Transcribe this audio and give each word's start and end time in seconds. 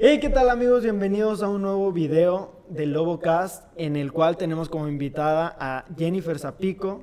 Hey, 0.00 0.20
¿qué 0.20 0.28
tal 0.28 0.48
amigos? 0.48 0.84
Bienvenidos 0.84 1.42
a 1.42 1.48
un 1.48 1.62
nuevo 1.62 1.90
video 1.90 2.62
de 2.68 2.86
Lobocast 2.86 3.64
en 3.74 3.96
el 3.96 4.12
cual 4.12 4.36
tenemos 4.36 4.68
como 4.68 4.86
invitada 4.86 5.56
a 5.58 5.86
Jennifer 5.96 6.38
Zapico, 6.38 7.02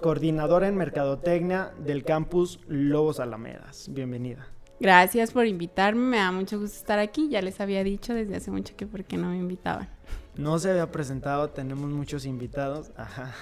coordinadora 0.00 0.66
en 0.66 0.74
Mercadotecnia 0.74 1.74
del 1.84 2.02
campus 2.02 2.58
Lobos 2.66 3.20
Alamedas. 3.20 3.90
Bienvenida. 3.92 4.48
Gracias 4.80 5.32
por 5.32 5.44
invitarme, 5.44 6.00
me 6.00 6.16
da 6.16 6.32
mucho 6.32 6.58
gusto 6.58 6.78
estar 6.78 6.98
aquí. 6.98 7.28
Ya 7.28 7.42
les 7.42 7.60
había 7.60 7.84
dicho 7.84 8.14
desde 8.14 8.36
hace 8.36 8.50
mucho 8.50 8.74
que 8.74 8.86
por 8.86 9.04
qué 9.04 9.18
no 9.18 9.28
me 9.28 9.36
invitaban. 9.36 9.90
No 10.34 10.58
se 10.58 10.70
había 10.70 10.90
presentado, 10.90 11.50
tenemos 11.50 11.90
muchos 11.90 12.24
invitados, 12.24 12.90
ajá. 12.96 13.34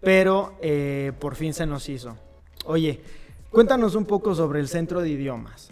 Pero 0.00 0.58
eh, 0.60 1.12
por 1.20 1.36
fin 1.36 1.54
se 1.54 1.64
nos 1.64 1.88
hizo. 1.88 2.16
Oye, 2.64 3.02
cuéntanos 3.50 3.94
un 3.94 4.04
poco 4.04 4.34
sobre 4.34 4.58
el 4.58 4.66
centro 4.66 5.00
de 5.00 5.10
idiomas. 5.10 5.70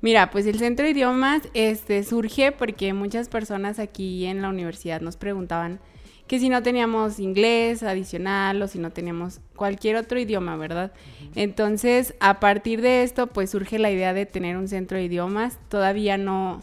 Mira, 0.00 0.30
pues 0.30 0.46
el 0.46 0.58
centro 0.58 0.84
de 0.84 0.92
idiomas 0.92 1.42
este, 1.54 2.02
surge 2.04 2.52
porque 2.52 2.92
muchas 2.92 3.28
personas 3.28 3.78
aquí 3.78 4.26
en 4.26 4.42
la 4.42 4.48
universidad 4.48 5.00
nos 5.00 5.16
preguntaban 5.16 5.80
que 6.28 6.38
si 6.38 6.50
no 6.50 6.62
teníamos 6.62 7.18
inglés 7.18 7.82
adicional 7.82 8.60
o 8.62 8.68
si 8.68 8.78
no 8.78 8.90
teníamos 8.90 9.40
cualquier 9.56 9.96
otro 9.96 10.20
idioma, 10.20 10.56
¿verdad? 10.56 10.92
Entonces, 11.34 12.14
a 12.20 12.38
partir 12.38 12.82
de 12.82 13.02
esto, 13.02 13.28
pues 13.28 13.50
surge 13.50 13.78
la 13.78 13.90
idea 13.90 14.12
de 14.12 14.26
tener 14.26 14.56
un 14.58 14.68
centro 14.68 14.98
de 14.98 15.04
idiomas. 15.04 15.58
Todavía 15.70 16.18
no, 16.18 16.60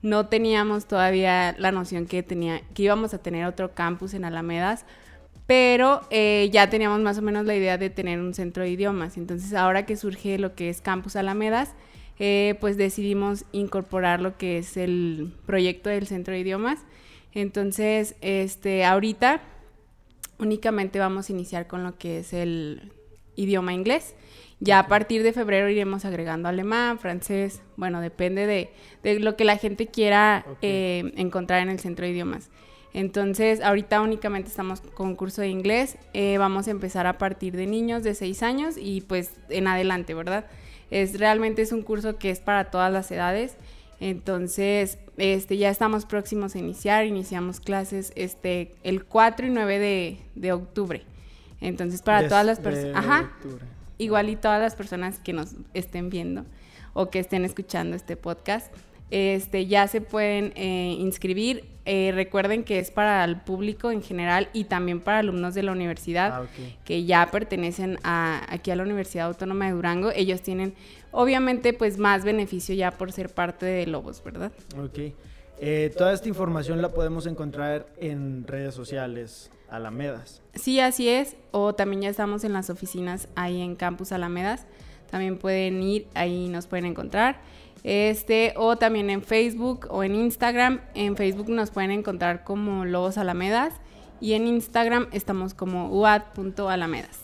no 0.00 0.26
teníamos 0.26 0.86
todavía 0.86 1.56
la 1.58 1.72
noción 1.72 2.06
que, 2.06 2.22
tenía, 2.22 2.62
que 2.72 2.84
íbamos 2.84 3.12
a 3.12 3.18
tener 3.18 3.46
otro 3.46 3.74
campus 3.74 4.14
en 4.14 4.24
Alamedas, 4.24 4.86
pero 5.46 6.02
eh, 6.10 6.48
ya 6.52 6.70
teníamos 6.70 7.00
más 7.00 7.18
o 7.18 7.22
menos 7.22 7.44
la 7.44 7.56
idea 7.56 7.78
de 7.78 7.90
tener 7.90 8.20
un 8.20 8.32
centro 8.32 8.62
de 8.62 8.70
idiomas. 8.70 9.16
Entonces, 9.16 9.52
ahora 9.54 9.86
que 9.86 9.96
surge 9.96 10.38
lo 10.38 10.54
que 10.54 10.68
es 10.68 10.80
Campus 10.80 11.16
Alamedas, 11.16 11.74
eh, 12.22 12.54
pues 12.60 12.76
decidimos 12.76 13.46
incorporar 13.50 14.20
lo 14.20 14.36
que 14.36 14.58
es 14.58 14.76
el 14.76 15.32
proyecto 15.46 15.88
del 15.88 16.06
centro 16.06 16.34
de 16.34 16.40
idiomas. 16.40 16.78
Entonces, 17.32 18.14
este, 18.20 18.84
ahorita 18.84 19.40
únicamente 20.38 20.98
vamos 20.98 21.28
a 21.28 21.32
iniciar 21.32 21.66
con 21.66 21.82
lo 21.82 21.96
que 21.96 22.18
es 22.18 22.34
el 22.34 22.92
idioma 23.36 23.72
inglés. 23.72 24.14
Ya 24.58 24.80
a 24.80 24.86
partir 24.86 25.22
de 25.22 25.32
febrero 25.32 25.70
iremos 25.70 26.04
agregando 26.04 26.50
alemán, 26.50 26.98
francés, 26.98 27.62
bueno, 27.76 28.02
depende 28.02 28.46
de, 28.46 29.18
lo 29.20 29.34
que 29.34 29.44
la 29.46 29.56
gente 29.56 29.86
quiera 29.86 30.44
eh, 30.60 31.14
encontrar 31.16 31.62
en 31.62 31.70
el 31.70 31.80
centro 31.80 32.04
de 32.04 32.12
idiomas. 32.12 32.50
Entonces, 32.92 33.60
ahorita 33.60 34.00
únicamente 34.00 34.48
estamos 34.48 34.80
con 34.80 35.14
curso 35.14 35.42
de 35.42 35.48
inglés. 35.48 35.96
Eh, 36.12 36.38
vamos 36.38 36.66
a 36.66 36.72
empezar 36.72 37.06
a 37.06 37.18
partir 37.18 37.56
de 37.56 37.66
niños 37.66 38.02
de 38.02 38.14
6 38.14 38.42
años 38.42 38.74
y 38.76 39.02
pues 39.02 39.32
en 39.48 39.68
adelante, 39.68 40.14
¿verdad? 40.14 40.46
Es 40.90 41.18
realmente 41.18 41.62
es 41.62 41.72
un 41.72 41.82
curso 41.82 42.18
que 42.18 42.30
es 42.30 42.40
para 42.40 42.70
todas 42.70 42.92
las 42.92 43.10
edades. 43.10 43.56
Entonces, 44.00 44.98
este, 45.18 45.56
ya 45.58 45.68
estamos 45.68 46.06
próximos 46.06 46.54
a 46.54 46.58
iniciar, 46.58 47.04
iniciamos 47.04 47.60
clases 47.60 48.12
este, 48.16 48.74
el 48.82 49.04
4 49.04 49.46
y 49.46 49.50
9 49.50 50.18
de, 50.34 50.52
octubre. 50.52 51.02
Entonces, 51.60 52.00
para 52.00 52.26
todas 52.26 52.46
las 52.46 52.58
personas, 52.58 52.96
ajá, 52.96 53.30
igual 53.98 54.30
y 54.30 54.36
todas 54.36 54.60
las 54.60 54.74
personas 54.74 55.18
que 55.18 55.34
nos 55.34 55.54
estén 55.74 56.08
viendo 56.08 56.46
o 56.94 57.10
que 57.10 57.18
estén 57.18 57.44
escuchando 57.44 57.94
este 57.94 58.16
podcast, 58.16 58.72
este, 59.10 59.66
ya 59.66 59.88
se 59.88 60.00
pueden 60.00 60.52
eh, 60.56 60.96
inscribir. 60.98 61.64
Eh, 61.86 62.12
recuerden 62.14 62.62
que 62.62 62.78
es 62.78 62.90
para 62.90 63.24
el 63.24 63.40
público 63.40 63.90
en 63.90 64.02
general 64.02 64.48
y 64.52 64.64
también 64.64 65.00
para 65.00 65.18
alumnos 65.18 65.54
de 65.54 65.62
la 65.62 65.72
universidad 65.72 66.42
ah, 66.42 66.46
que 66.84 67.04
ya 67.04 67.28
pertenecen 67.32 67.98
a, 68.04 68.46
aquí 68.48 68.70
a 68.70 68.76
la 68.76 68.84
Universidad 68.84 69.26
Autónoma 69.26 69.66
de 69.66 69.72
Durango. 69.72 70.10
Ellos 70.14 70.42
tienen, 70.42 70.74
obviamente, 71.10 71.72
pues 71.72 71.98
más 71.98 72.24
beneficio 72.24 72.74
ya 72.74 72.92
por 72.92 73.10
ser 73.12 73.30
parte 73.30 73.66
de 73.66 73.86
Lobos, 73.86 74.22
¿verdad? 74.22 74.52
Ok. 74.78 74.98
Eh, 75.62 75.92
toda 75.96 76.12
esta 76.12 76.28
información 76.28 76.80
la 76.80 76.90
podemos 76.90 77.26
encontrar 77.26 77.86
en 77.98 78.46
redes 78.46 78.74
sociales, 78.74 79.50
Alamedas. 79.68 80.42
Sí, 80.54 80.80
así 80.80 81.08
es. 81.08 81.36
O 81.50 81.74
también 81.74 82.02
ya 82.02 82.08
estamos 82.08 82.44
en 82.44 82.52
las 82.52 82.70
oficinas 82.70 83.28
ahí 83.34 83.60
en 83.60 83.76
Campus 83.76 84.12
Alamedas. 84.12 84.66
También 85.10 85.38
pueden 85.38 85.82
ir, 85.82 86.06
ahí 86.14 86.48
nos 86.48 86.66
pueden 86.66 86.86
encontrar. 86.86 87.40
Este, 87.82 88.52
o 88.56 88.76
también 88.76 89.10
en 89.10 89.22
Facebook 89.22 89.86
o 89.90 90.02
en 90.02 90.14
Instagram. 90.14 90.80
En 90.94 91.16
Facebook 91.16 91.48
nos 91.48 91.70
pueden 91.70 91.90
encontrar 91.90 92.44
como 92.44 92.84
Lobos 92.84 93.18
Alamedas 93.18 93.74
y 94.20 94.34
en 94.34 94.46
Instagram 94.46 95.08
estamos 95.12 95.54
como 95.54 95.88
uad.alamedas. 95.88 97.20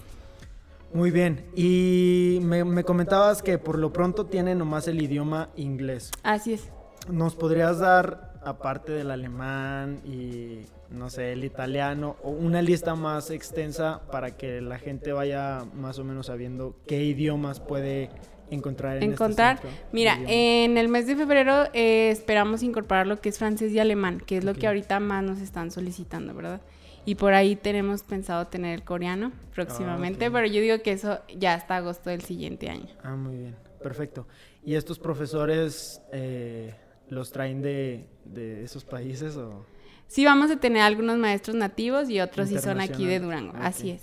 Muy 0.93 1.11
bien, 1.11 1.45
y 1.55 2.39
me, 2.43 2.85
comentabas 2.85 3.43
que 3.43 3.59
por 3.59 3.79
lo 3.79 3.93
pronto 3.93 4.27
tiene 4.27 4.55
nomás 4.55 4.89
el 4.89 5.03
idioma 5.03 5.51
inglés. 5.57 6.11
Así 6.23 6.55
es. 6.55 6.71
¿Nos 7.11 7.35
podrías 7.35 7.81
dar, 7.81 8.41
aparte 8.43 8.93
del 8.93 9.11
alemán 9.11 10.01
y, 10.07 10.61
no 10.89 11.11
sé, 11.11 11.33
el 11.33 11.45
italiano, 11.45 12.17
una 12.23 12.63
lista 12.63 12.95
más 12.95 13.31
extensa 13.31 14.01
para 14.11 14.37
que 14.37 14.61
la 14.61 14.79
gente 14.79 15.13
vaya 15.13 15.65
más 15.75 15.99
o 15.99 16.05
menos 16.05 16.27
sabiendo 16.27 16.77
qué 16.87 17.03
idiomas 17.03 17.61
puede 17.61 18.09
encontrar 18.51 18.99
en 18.99 19.03
este 19.03 19.15
encontrar. 19.15 19.61
mira 19.93 20.19
en 20.27 20.79
el 20.79 20.89
mes 20.89 21.07
de 21.07 21.17
febrero 21.17 21.65
eh, 21.73 22.11
esperamos 22.11 22.63
incorporar 22.63 23.07
lo 23.07 23.21
que 23.21 23.29
es 23.29 23.39
francés 23.39 23.73
y 23.73 23.79
alemán 23.79 24.23
que 24.25 24.39
es 24.39 24.45
lo 24.45 24.55
que 24.55 24.67
ahorita 24.67 25.01
más 25.01 25.25
nos 25.25 25.41
están 25.41 25.71
solicitando 25.71 26.35
verdad 26.35 26.61
y 27.07 27.15
por 27.15 27.35
ahí 27.35 27.57
tenemos 27.57 28.03
pensado 28.03 28.47
tener 28.49 28.75
el 28.75 28.85
coreano 28.85 29.33
próximamente 29.55 30.27
ah, 30.27 30.31
pero 30.33 30.47
yo 30.47 30.61
digo 30.61 30.83
que 30.83 30.93
eso 30.93 31.21
ya 31.37 31.55
hasta 31.55 31.77
agosto 31.77 32.11
del 32.11 32.23
siguiente 32.23 32.69
año. 32.69 32.89
Ah 33.03 33.15
muy 33.15 33.37
bien 33.37 33.57
perfecto. 33.81 34.27
Y 34.65 34.75
estos 34.75 34.99
profesores 34.99 36.03
eh, 36.13 36.75
los 37.09 37.31
traen 37.31 37.63
de, 37.63 38.09
de 38.25 38.65
esos 38.65 38.85
países 38.85 39.37
o 39.37 39.65
sí 40.09 40.25
vamos 40.25 40.51
a 40.51 40.57
tener 40.57 40.83
algunos 40.83 41.17
maestros 41.19 41.57
nativos 41.57 42.11
y 42.11 42.21
otros 42.21 42.49
sí 42.49 42.59
son 42.59 42.81
aquí 42.81 43.07
de 43.07 43.21
Durango 43.21 43.53
así 43.57 43.91
es. 43.91 44.03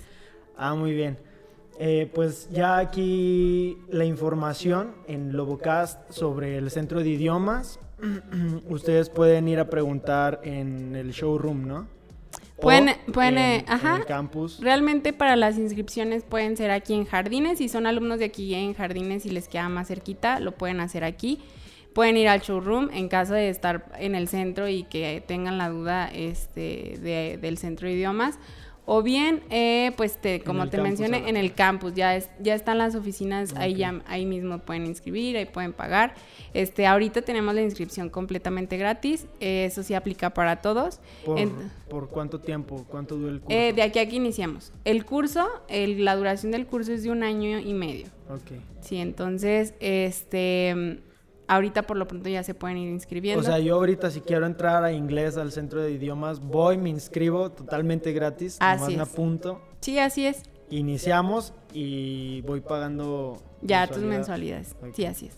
Ah 0.55 0.73
muy 0.73 0.93
bien 0.93 1.17
eh, 1.79 2.09
pues 2.13 2.49
ya 2.51 2.77
aquí 2.77 3.77
la 3.89 4.05
información 4.05 4.93
en 5.07 5.35
Lobocast 5.35 6.11
sobre 6.11 6.57
el 6.57 6.69
centro 6.71 7.01
de 7.01 7.09
idiomas. 7.09 7.79
Ustedes 8.69 9.09
pueden 9.09 9.47
ir 9.47 9.59
a 9.59 9.69
preguntar 9.69 10.41
en 10.43 10.95
el 10.95 11.11
showroom, 11.11 11.67
¿no? 11.67 11.87
pueden, 12.63 12.95
pueden, 13.11 13.37
eh, 13.37 13.65
ajá. 13.67 13.97
el 13.97 14.05
campus. 14.05 14.59
Realmente 14.61 15.13
para 15.13 15.35
las 15.35 15.57
inscripciones 15.57 16.23
pueden 16.23 16.57
ser 16.57 16.71
aquí 16.71 16.93
en 16.93 17.05
Jardines. 17.05 17.57
Si 17.57 17.69
son 17.69 17.85
alumnos 17.85 18.19
de 18.19 18.25
aquí 18.25 18.53
en 18.53 18.73
Jardines 18.73 19.25
y 19.25 19.29
les 19.29 19.47
queda 19.47 19.69
más 19.69 19.87
cerquita, 19.87 20.39
lo 20.39 20.53
pueden 20.53 20.79
hacer 20.79 21.03
aquí. 21.03 21.39
Pueden 21.93 22.17
ir 22.17 22.27
al 22.27 22.41
showroom 22.41 22.89
en 22.91 23.07
caso 23.07 23.33
de 23.33 23.49
estar 23.49 23.85
en 23.99 24.15
el 24.15 24.27
centro 24.27 24.67
y 24.67 24.83
que 24.83 25.23
tengan 25.27 25.57
la 25.57 25.69
duda 25.69 26.07
este, 26.07 27.37
del 27.39 27.57
centro 27.57 27.87
de 27.87 27.93
idiomas 27.93 28.39
o 28.85 29.01
bien, 29.01 29.43
eh, 29.49 29.91
pues 29.95 30.17
te, 30.17 30.41
como 30.41 30.67
te 30.69 30.81
mencioné, 30.81 31.29
en 31.29 31.37
el 31.37 31.53
campus, 31.53 31.93
ya, 31.93 32.15
es, 32.15 32.29
ya 32.39 32.53
están 32.53 32.77
las 32.77 32.95
oficinas, 32.95 33.55
ahí, 33.55 33.75
ya, 33.75 34.01
ahí 34.07 34.25
mismo 34.25 34.59
pueden 34.59 34.85
inscribir, 34.85 35.37
ahí 35.37 35.45
pueden 35.45 35.71
pagar. 35.71 36.15
Este, 36.53 36.85
ahorita 36.85 37.21
tenemos 37.21 37.55
la 37.55 37.61
inscripción 37.61 38.09
completamente 38.09 38.77
gratis, 38.77 39.27
eso 39.39 39.83
sí 39.83 39.93
aplica 39.93 40.33
para 40.33 40.61
todos. 40.61 40.99
¿Por, 41.89 42.09
cuánto 42.09 42.39
tiempo? 42.39 42.85
¿Cuánto 42.89 43.15
dura 43.15 43.31
el 43.31 43.39
curso? 43.39 43.57
Eh, 43.57 43.71
de 43.73 43.83
aquí 43.83 43.99
a 43.99 44.01
aquí 44.01 44.17
iniciamos. 44.17 44.73
El 44.83 45.05
curso, 45.05 45.47
la 45.69 46.15
duración 46.15 46.51
del 46.51 46.65
curso 46.65 46.91
es 46.91 47.03
de 47.03 47.11
un 47.11 47.23
año 47.23 47.59
y 47.59 47.73
medio. 47.73 48.07
Ok. 48.29 48.59
Sí, 48.81 48.97
entonces, 48.97 49.75
este 49.79 50.99
ahorita 51.47 51.83
por 51.83 51.97
lo 51.97 52.07
pronto 52.07 52.29
ya 52.29 52.43
se 52.43 52.53
pueden 52.53 52.77
ir 52.77 52.89
inscribiendo. 52.89 53.41
O 53.41 53.43
sea, 53.43 53.59
yo 53.59 53.75
ahorita 53.75 54.11
si 54.11 54.21
quiero 54.21 54.45
entrar 54.45 54.83
a 54.83 54.91
inglés 54.91 55.37
al 55.37 55.51
centro 55.51 55.81
de 55.81 55.91
idiomas, 55.91 56.39
voy, 56.39 56.77
me 56.77 56.89
inscribo 56.89 57.51
totalmente 57.51 58.11
gratis, 58.13 58.57
así 58.59 58.95
me 58.95 59.03
apunto. 59.03 59.61
Sí, 59.81 59.99
así 59.99 60.25
es. 60.25 60.43
Iniciamos 60.69 61.53
y 61.73 62.41
voy 62.41 62.61
pagando 62.61 63.41
ya 63.61 63.87
tus 63.87 64.03
mensualidades. 64.03 64.75
Sí, 64.93 65.05
así 65.05 65.27
es. 65.27 65.37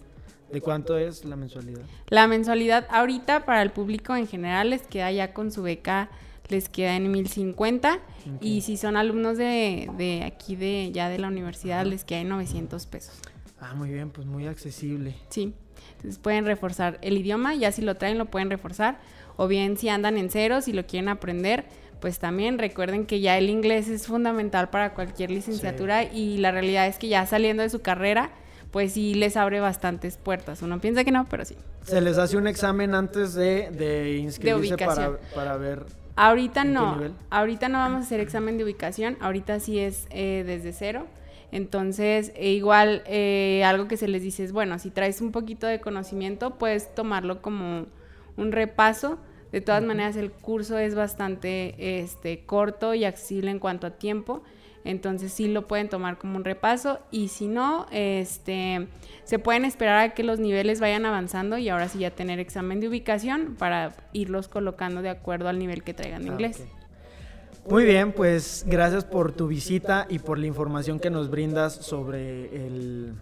¿De 0.51 0.61
cuánto 0.61 0.97
es 0.97 1.25
la 1.25 1.35
mensualidad? 1.35 1.81
La 2.09 2.27
mensualidad 2.27 2.85
ahorita 2.89 3.45
para 3.45 3.61
el 3.61 3.71
público 3.71 4.15
en 4.15 4.27
general 4.27 4.69
les 4.69 4.83
queda 4.83 5.11
ya 5.11 5.33
con 5.33 5.51
su 5.51 5.63
beca 5.63 6.09
les 6.49 6.69
queda 6.69 6.95
en 6.95 7.11
1050 7.11 7.99
y 8.41 8.61
si 8.61 8.77
son 8.77 8.97
alumnos 8.97 9.37
de, 9.37 9.89
de, 9.97 10.23
aquí 10.23 10.55
de 10.55 10.91
ya 10.93 11.09
de 11.09 11.17
la 11.17 11.27
universidad 11.27 11.85
les 11.85 12.03
queda 12.03 12.19
en 12.19 12.29
900 12.29 12.85
pesos. 12.85 13.15
Ah, 13.59 13.73
muy 13.73 13.89
bien, 13.89 14.09
pues 14.09 14.27
muy 14.27 14.47
accesible. 14.47 15.15
Sí. 15.29 15.53
Entonces 15.97 16.19
pueden 16.19 16.45
reforzar 16.45 16.99
el 17.01 17.17
idioma, 17.17 17.55
ya 17.55 17.71
si 17.71 17.81
lo 17.81 17.95
traen 17.95 18.17
lo 18.17 18.25
pueden 18.25 18.49
reforzar, 18.49 18.99
o 19.37 19.47
bien 19.47 19.77
si 19.77 19.89
andan 19.89 20.17
en 20.17 20.29
cero, 20.29 20.61
si 20.61 20.73
lo 20.73 20.85
quieren 20.85 21.09
aprender, 21.09 21.65
pues 21.99 22.19
también 22.19 22.59
recuerden 22.59 23.05
que 23.05 23.19
ya 23.19 23.37
el 23.37 23.49
inglés 23.49 23.87
es 23.87 24.07
fundamental 24.07 24.69
para 24.69 24.93
cualquier 24.93 25.31
licenciatura 25.31 26.03
y 26.03 26.37
la 26.37 26.51
realidad 26.51 26.87
es 26.87 26.97
que 26.97 27.07
ya 27.07 27.25
saliendo 27.25 27.63
de 27.63 27.69
su 27.69 27.81
carrera, 27.81 28.31
pues 28.71 28.93
sí 28.93 29.13
les 29.15 29.37
abre 29.37 29.59
bastantes 29.59 30.17
puertas. 30.17 30.61
Uno 30.61 30.79
piensa 30.79 31.03
que 31.03 31.11
no, 31.11 31.25
pero 31.29 31.45
sí. 31.45 31.55
Se 31.83 32.01
les 32.01 32.17
hace 32.17 32.37
un 32.37 32.47
examen 32.47 32.93
antes 32.93 33.33
de, 33.33 33.71
de 33.71 34.17
inscribirse 34.17 34.77
para, 34.77 35.17
para, 35.33 35.57
ver. 35.57 35.85
Ahorita 36.15 36.63
no, 36.63 36.99
ahorita 37.29 37.69
no 37.69 37.77
vamos 37.77 38.01
a 38.01 38.05
hacer 38.05 38.19
examen 38.19 38.57
de 38.57 38.63
ubicación, 38.63 39.17
ahorita 39.21 39.59
sí 39.59 39.79
es 39.79 40.07
eh, 40.09 40.43
desde 40.45 40.73
cero. 40.73 41.07
Entonces, 41.55 42.33
e 42.35 42.51
igual 42.51 43.01
eh, 43.05 43.63
algo 43.63 43.87
que 43.87 43.95
se 43.95 44.09
les 44.09 44.21
dice 44.21 44.43
es, 44.43 44.51
bueno, 44.51 44.77
si 44.77 44.91
traes 44.91 45.21
un 45.21 45.31
poquito 45.31 45.67
de 45.67 45.79
conocimiento, 45.79 46.55
puedes 46.57 46.93
tomarlo 46.93 47.41
como 47.41 47.85
un 48.35 48.51
repaso. 48.51 49.19
De 49.53 49.61
todas 49.61 49.81
maneras, 49.81 50.17
el 50.17 50.31
curso 50.33 50.77
es 50.77 50.95
bastante 50.95 52.01
este, 52.01 52.45
corto 52.45 52.93
y 52.93 53.05
accesible 53.05 53.51
en 53.51 53.59
cuanto 53.59 53.87
a 53.87 53.91
tiempo. 53.91 54.43
Entonces 54.83 55.31
sí 55.31 55.47
lo 55.47 55.65
pueden 55.65 55.87
tomar 55.87 56.17
como 56.17 56.35
un 56.35 56.43
repaso 56.43 56.99
y 57.09 57.29
si 57.29 57.47
no, 57.47 57.87
este, 57.89 58.89
se 59.23 59.39
pueden 59.39 59.63
esperar 59.63 59.97
a 59.99 60.13
que 60.13 60.23
los 60.23 60.39
niveles 60.39 60.81
vayan 60.81 61.05
avanzando 61.05 61.57
y 61.57 61.69
ahora 61.69 61.87
sí 61.87 61.99
ya 61.99 62.11
tener 62.11 62.41
examen 62.41 62.81
de 62.81 62.89
ubicación 62.89 63.55
para 63.57 63.95
irlos 64.11 64.49
colocando 64.49 65.01
de 65.01 65.09
acuerdo 65.09 65.47
al 65.47 65.57
nivel 65.57 65.83
que 65.83 65.93
traigan 65.93 66.23
de 66.23 66.29
Ah, 66.29 66.33
inglés. 66.33 66.65
Muy 67.67 67.83
bien, 67.83 68.11
pues 68.11 68.63
gracias 68.67 69.03
por 69.03 69.31
tu 69.31 69.47
visita 69.47 70.05
y 70.07 70.19
por 70.19 70.37
la 70.37 70.45
información 70.45 70.99
que 70.99 71.09
nos 71.09 71.31
brindas 71.31 71.73
sobre 71.73 72.55
el, 72.55 73.15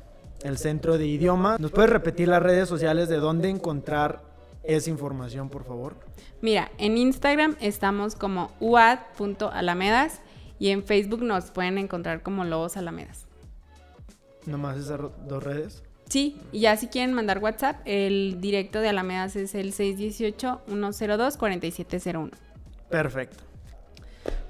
el 0.44 0.58
centro 0.58 0.98
de 0.98 1.08
idioma. 1.08 1.56
¿Nos 1.60 1.72
puedes 1.72 1.90
repetir 1.90 2.28
las 2.28 2.44
redes 2.44 2.68
sociales 2.68 3.08
de 3.08 3.16
dónde 3.18 3.50
encontrar 3.50 4.22
esa 4.64 4.90
información, 4.90 5.48
por 5.50 5.64
favor? 5.64 5.96
Mira, 6.42 6.72
en 6.78 6.98
Instagram 6.98 7.56
estamos 7.62 8.16
como 8.16 8.52
uad.alamedas 8.60 10.20
y 10.60 10.68
en 10.70 10.84
Facebook 10.84 11.24
nos 11.24 11.52
pueden 11.52 11.78
encontrar 11.78 12.22
como 12.22 12.44
Lobos 12.44 12.76
Alamedas. 12.76 13.28
Nomás 14.46 14.78
esas 14.78 15.00
dos 15.26 15.42
redes. 15.42 15.84
Sí, 16.10 16.38
y 16.52 16.60
ya 16.60 16.76
si 16.76 16.88
quieren 16.88 17.14
mandar 17.14 17.40
WhatsApp, 17.40 17.78
el 17.86 18.42
directo 18.42 18.82
de 18.82 18.90
Alamedas 18.90 19.38
es 19.38 19.56
el 19.56 19.74
618-102-4701. 19.74 22.32
Perfecto. 22.90 23.53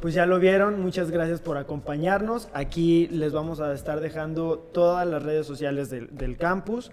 Pues 0.03 0.15
ya 0.15 0.25
lo 0.25 0.37
vieron, 0.37 0.81
muchas 0.81 1.11
gracias 1.11 1.39
por 1.39 1.55
acompañarnos. 1.55 2.49
Aquí 2.53 3.07
les 3.07 3.31
vamos 3.31 3.61
a 3.61 3.73
estar 3.73 4.01
dejando 4.01 4.57
todas 4.57 5.07
las 5.07 5.23
redes 5.23 5.47
sociales 5.47 5.89
del, 5.89 6.13
del 6.13 6.35
campus. 6.35 6.91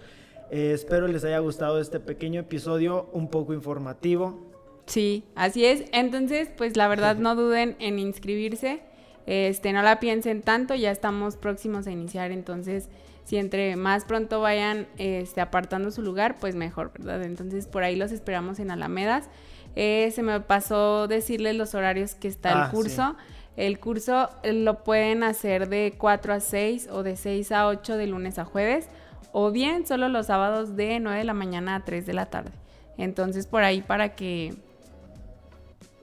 Eh, 0.49 0.71
espero 0.73 1.09
les 1.09 1.25
haya 1.25 1.39
gustado 1.39 1.81
este 1.81 1.99
pequeño 1.99 2.39
episodio 2.39 3.09
un 3.11 3.27
poco 3.27 3.53
informativo. 3.53 4.39
Sí, 4.85 5.25
así 5.35 5.65
es. 5.65 5.83
Entonces, 5.91 6.51
pues 6.55 6.77
la 6.77 6.87
verdad 6.87 7.17
no 7.17 7.35
duden 7.35 7.75
en 7.79 7.99
inscribirse. 7.99 8.79
Este, 9.25 9.73
no 9.73 9.81
la 9.81 9.99
piensen 9.99 10.41
tanto, 10.41 10.73
ya 10.73 10.91
estamos 10.91 11.35
próximos 11.35 11.87
a 11.87 11.91
iniciar, 11.91 12.31
entonces 12.31 12.87
si 13.25 13.37
entre 13.37 13.75
más 13.75 14.05
pronto 14.05 14.39
vayan 14.39 14.87
este, 14.97 15.41
apartando 15.41 15.91
su 15.91 16.01
lugar, 16.01 16.37
pues 16.39 16.55
mejor, 16.55 16.91
¿verdad? 16.97 17.23
Entonces 17.23 17.67
por 17.67 17.83
ahí 17.83 17.97
los 17.97 18.13
esperamos 18.13 18.59
en 18.59 18.71
Alamedas. 18.71 19.29
Eh, 19.75 20.11
se 20.13 20.21
me 20.23 20.39
pasó 20.41 21.07
decirles 21.07 21.55
los 21.55 21.73
horarios 21.75 22.15
que 22.15 22.27
está 22.27 22.63
Ah, 22.63 22.65
el 22.65 22.71
curso. 22.71 23.15
El 23.57 23.79
curso 23.79 24.29
eh, 24.43 24.53
lo 24.53 24.83
pueden 24.83 25.23
hacer 25.23 25.69
de 25.69 25.93
4 25.97 26.33
a 26.33 26.39
6 26.39 26.87
o 26.91 27.03
de 27.03 27.15
6 27.15 27.51
a 27.51 27.67
8 27.67 27.97
de 27.97 28.07
lunes 28.07 28.39
a 28.39 28.45
jueves, 28.45 28.87
o 29.33 29.51
bien 29.51 29.85
solo 29.85 30.07
los 30.09 30.27
sábados 30.27 30.75
de 30.75 30.99
9 30.99 31.19
de 31.19 31.23
la 31.25 31.33
mañana 31.33 31.75
a 31.75 31.85
3 31.85 32.05
de 32.05 32.13
la 32.13 32.25
tarde. 32.27 32.51
Entonces 32.97 33.47
por 33.47 33.63
ahí 33.63 33.81
para 33.81 34.15
que 34.15 34.53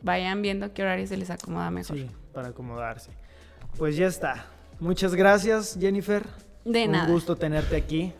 vayan 0.03 0.43
viendo 0.43 0.73
qué 0.73 0.82
horario 0.82 1.06
se 1.06 1.17
les 1.17 1.31
acomoda 1.31 1.71
mejor. 1.71 1.97
Sí, 1.97 2.11
para 2.32 2.49
acomodarse. 2.49 3.11
Pues 3.76 3.97
ya 3.97 4.06
está. 4.06 4.47
Muchas 4.81 5.14
gracias, 5.14 5.76
Jennifer. 5.81 6.25
De 6.64 6.85
Un 6.87 6.93
nada. 6.93 7.09
gusto 7.11 7.37
tenerte 7.37 7.76
aquí 7.76 8.12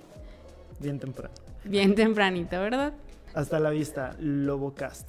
bien 0.81 0.99
temprano. 0.99 1.35
Bien 1.65 1.95
tempranito, 1.95 2.59
¿verdad? 2.61 2.93
Hasta 3.35 3.61
la 3.61 3.71
vista, 3.71 4.15
Lobocast. 4.19 5.09